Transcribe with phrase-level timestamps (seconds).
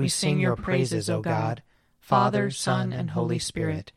[0.00, 1.62] we sing your praises, O God,
[1.98, 3.92] Father, Son, and Holy Spirit.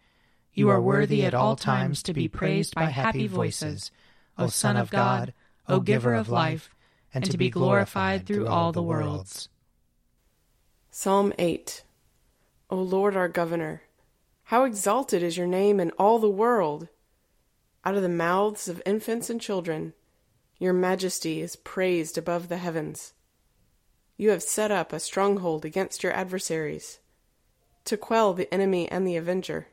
[0.53, 3.89] You are worthy at all times to be praised by happy voices,
[4.37, 5.33] O Son of God,
[5.69, 6.75] O Giver of life,
[7.13, 9.47] and to be glorified through all the worlds.
[10.91, 11.85] Psalm 8
[12.69, 13.83] O Lord our Governor,
[14.43, 16.89] how exalted is your name in all the world!
[17.85, 19.93] Out of the mouths of infants and children,
[20.59, 23.13] your majesty is praised above the heavens.
[24.15, 26.99] You have set up a stronghold against your adversaries,
[27.85, 29.67] to quell the enemy and the avenger.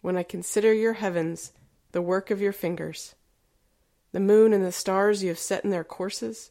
[0.00, 1.52] When I consider your heavens,
[1.90, 3.14] the work of your fingers,
[4.12, 6.50] the moon and the stars you have set in their courses,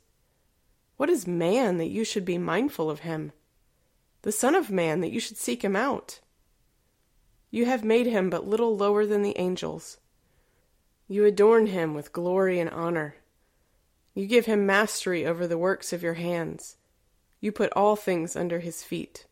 [0.98, 3.32] what is man that you should be mindful of him?
[4.24, 6.20] The Son of Man that you should seek him out?
[7.50, 9.98] You have made him but little lower than the angels.
[11.08, 13.16] You adorn him with glory and honor.
[14.14, 16.78] You give him mastery over the works of your hands.
[17.42, 19.26] You put all things under his feet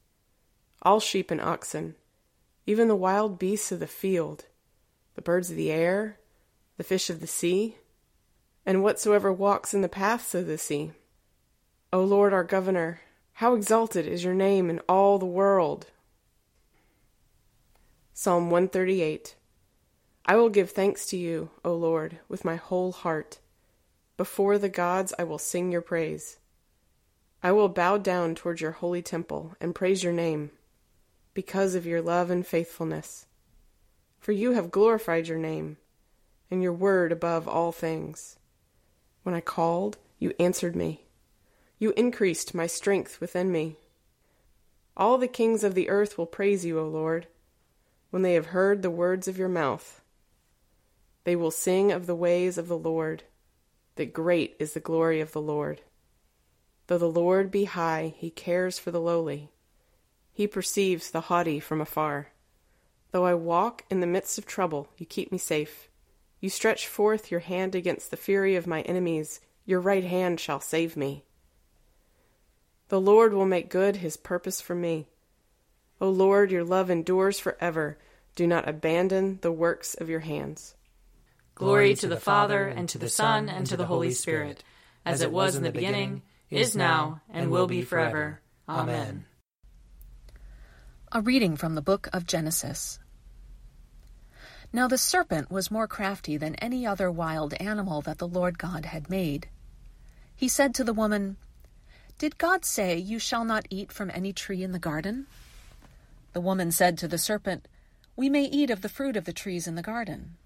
[0.82, 1.96] all sheep and oxen,
[2.66, 4.46] even the wild beasts of the field,
[5.16, 6.18] the birds of the air,
[6.78, 7.76] the fish of the sea,
[8.66, 10.92] and whatsoever walks in the paths of the sea.
[11.92, 13.02] O Lord our Governor,
[13.34, 15.88] how exalted is your name in all the world!
[18.14, 19.36] Psalm 138
[20.26, 23.40] I will give thanks to you, O Lord, with my whole heart.
[24.16, 26.38] Before the gods I will sing your praise.
[27.42, 30.52] I will bow down toward your holy temple and praise your name,
[31.34, 33.28] because of your love and faithfulness.
[34.20, 35.78] For you have glorified your name,
[36.52, 38.38] and your word above all things.
[39.24, 41.06] When I called, you answered me.
[41.78, 43.78] You increased my strength within me.
[44.98, 47.28] All the kings of the earth will praise you, O Lord,
[48.10, 50.02] when they have heard the words of your mouth.
[51.24, 53.24] They will sing of the ways of the Lord,
[53.96, 55.82] that great is the glory of the Lord.
[56.90, 59.52] Though the Lord be high, he cares for the lowly.
[60.32, 62.30] He perceives the haughty from afar.
[63.12, 65.88] Though I walk in the midst of trouble, you keep me safe.
[66.40, 70.60] You stretch forth your hand against the fury of my enemies, your right hand shall
[70.60, 71.26] save me.
[72.88, 75.10] The Lord will make good his purpose for me.
[76.02, 78.00] O Lord, your love endures forever.
[78.36, 80.74] Do not abandon the works of your hands.
[81.54, 84.64] Glory to the Father, and to the Son, and to the Holy Spirit,
[85.06, 88.42] as it was in the beginning is now, and will be forever.
[88.68, 89.26] Amen.
[91.12, 93.00] A reading from the book of Genesis.
[94.74, 98.86] Now the serpent was more crafty than any other wild animal that the Lord God
[98.86, 99.48] had made.
[100.36, 101.38] He said to the woman,
[102.18, 105.28] Did God say, You shall not eat from any tree in the garden?
[106.34, 107.68] The woman said to the serpent,
[108.16, 110.38] We may eat of the fruit of the trees in the garden.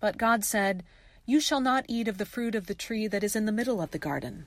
[0.00, 0.82] But God said,
[1.26, 3.80] You shall not eat of the fruit of the tree that is in the middle
[3.80, 4.46] of the garden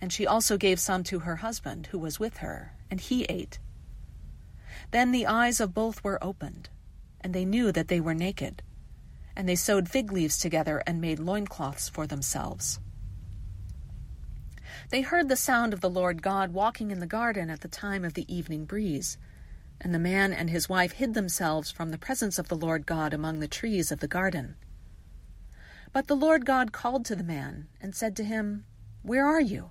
[0.00, 3.58] And she also gave some to her husband, who was with her, and he ate.
[4.92, 6.68] Then the eyes of both were opened,
[7.20, 8.62] and they knew that they were naked.
[9.38, 12.80] and they sewed fig leaves together and made loincloths for themselves.
[14.90, 18.04] They heard the sound of the Lord God walking in the garden at the time
[18.04, 19.16] of the evening breeze.
[19.80, 23.14] And the man and his wife hid themselves from the presence of the Lord God
[23.14, 24.56] among the trees of the garden.
[25.92, 28.64] But the Lord God called to the man and said to him,
[29.02, 29.70] Where are you?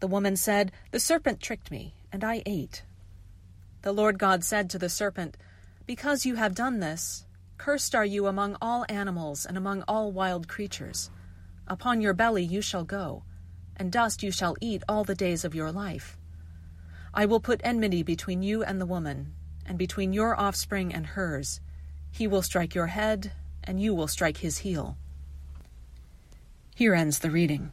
[0.00, 2.82] The woman said, The serpent tricked me, and I ate.
[3.82, 5.36] The Lord God said to the serpent,
[5.86, 7.24] Because you have done this,
[7.56, 11.10] cursed are you among all animals and among all wild creatures.
[11.66, 13.24] Upon your belly you shall go
[13.78, 16.18] and dust you shall eat all the days of your life.
[17.14, 19.34] I will put enmity between you and the woman,
[19.64, 21.60] and between your offspring and hers.
[22.10, 23.32] He will strike your head,
[23.64, 24.96] and you will strike his heel.
[26.74, 27.72] Here ends the reading.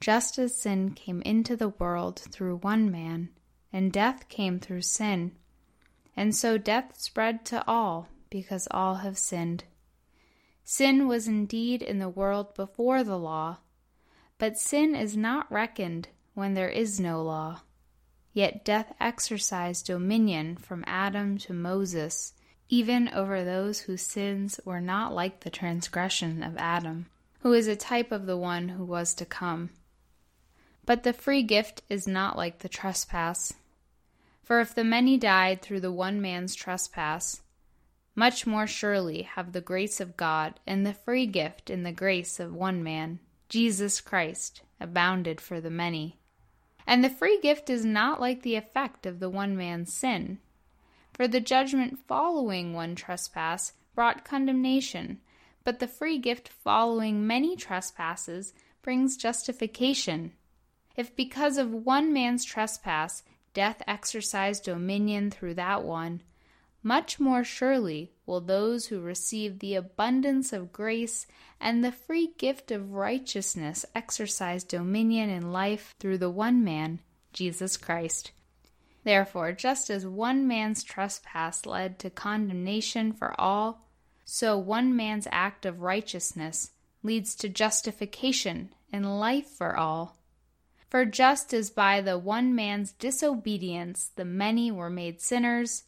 [0.00, 3.28] just as sin came into the world through one man,
[3.72, 5.32] and death came through sin,
[6.16, 9.64] and so death spread to all, because all have sinned.
[10.64, 13.58] Sin was indeed in the world before the law,
[14.38, 17.60] but sin is not reckoned when there is no law.
[18.32, 22.32] Yet death exercised dominion from Adam to Moses,
[22.68, 27.06] even over those whose sins were not like the transgression of Adam,
[27.40, 29.70] who is a type of the one who was to come.
[30.90, 33.52] But the free gift is not like the trespass.
[34.42, 37.42] For if the many died through the one man's trespass,
[38.16, 42.40] much more surely have the grace of God and the free gift in the grace
[42.40, 46.18] of one man, Jesus Christ, abounded for the many.
[46.88, 50.40] And the free gift is not like the effect of the one man's sin.
[51.14, 55.20] For the judgment following one trespass brought condemnation,
[55.62, 58.52] but the free gift following many trespasses
[58.82, 60.32] brings justification.
[60.96, 63.22] If because of one man's trespass
[63.52, 66.22] death exercised dominion through that one,
[66.82, 71.26] much more surely will those who receive the abundance of grace
[71.60, 77.00] and the free gift of righteousness exercise dominion in life through the one man,
[77.32, 78.32] Jesus Christ.
[79.04, 83.86] Therefore, just as one man's trespass led to condemnation for all,
[84.24, 86.70] so one man's act of righteousness
[87.02, 90.16] leads to justification and life for all.
[90.90, 95.84] For just as by the one man's disobedience the many were made sinners,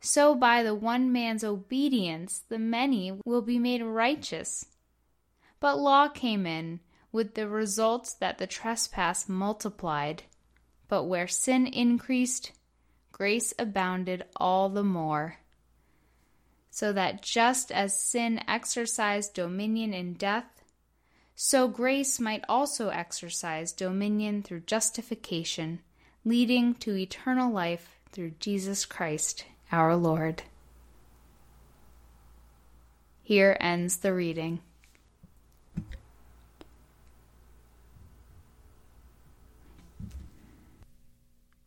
[0.00, 4.66] so by the one man's obedience the many will be made righteous.
[5.58, 6.78] But law came in,
[7.10, 10.22] with the result that the trespass multiplied.
[10.86, 12.52] But where sin increased,
[13.10, 15.38] grace abounded all the more.
[16.70, 20.55] So that just as sin exercised dominion in death,
[21.38, 25.80] so grace might also exercise dominion through justification,
[26.24, 30.42] leading to eternal life through Jesus Christ our Lord.
[33.22, 34.60] Here ends the reading.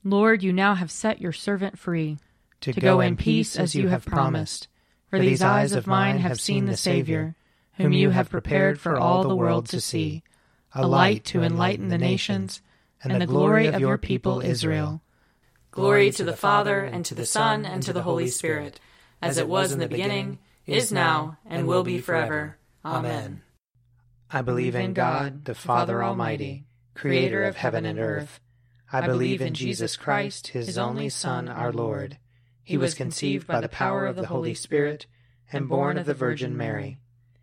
[0.04, 2.18] Lord, you now have set your servant free
[2.62, 4.68] to, to go in peace as you have promised.
[5.10, 7.36] For these eyes of mine have seen the Savior,
[7.79, 10.21] whom you have prepared for all the world to see,
[10.74, 12.62] a light to enlighten the nations,
[13.01, 15.01] and the glory of your people Israel.
[15.71, 18.81] Glory to the Father, and to the Son, and to the Holy Spirit,
[19.21, 22.57] as it was in the beginning, is now, and will be forever.
[22.83, 23.43] Amen.
[24.29, 28.41] I believe in God, the Father Almighty, creator of heaven and earth.
[28.91, 32.17] I believe in Jesus Christ, his only Son, our Lord.
[32.62, 35.05] He was conceived by the power of the Holy Spirit
[35.51, 37.00] and born of the Virgin Mary.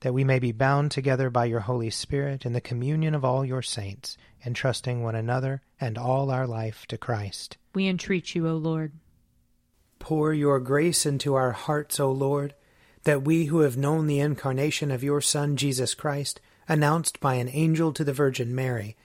[0.00, 3.44] That we may be bound together by your Holy Spirit in the communion of all
[3.44, 7.56] your saints, entrusting one another and all our life to Christ.
[7.74, 8.92] We entreat you, O Lord.
[9.98, 12.54] Pour your grace into our hearts, O Lord,
[13.02, 17.48] that we who have known the incarnation of your Son, Jesus Christ, announced by an
[17.52, 18.96] angel to the Virgin Mary,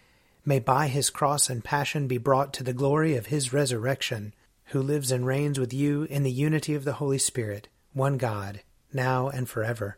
[0.46, 4.34] may by his cross and passion be brought to the glory of his resurrection,
[4.66, 8.62] who lives and reigns with you in the unity of the Holy Spirit, one God,
[8.92, 9.98] now and forever.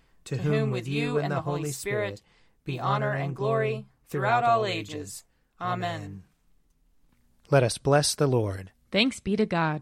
[0.25, 2.21] to whom with you and the Holy Spirit
[2.63, 5.23] be honor and glory throughout all ages.
[5.59, 6.23] Amen.
[7.49, 8.71] Let us bless the Lord.
[8.91, 9.81] Thanks be to God.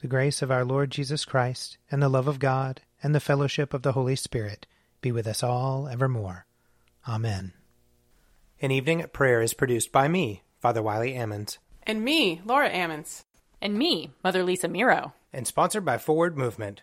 [0.00, 3.72] The grace of our Lord Jesus Christ, and the love of God, and the fellowship
[3.72, 4.66] of the Holy Spirit
[5.00, 6.46] be with us all evermore.
[7.08, 7.52] Amen.
[8.60, 11.58] An Evening at Prayer is produced by me, Father Wiley Ammons.
[11.84, 13.24] And me, Laura Ammons.
[13.60, 15.14] And me, Mother Lisa Miro.
[15.32, 16.82] And sponsored by Forward Movement.